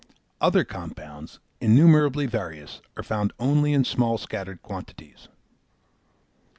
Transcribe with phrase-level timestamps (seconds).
[0.41, 5.27] Other compounds, innumerably various, are found only in small scattered quantities.